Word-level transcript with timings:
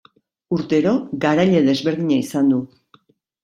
Urtero 0.57 0.93
garaile 1.27 1.63
desberdina 1.69 2.19
izan 2.25 2.53
du. 2.57 2.61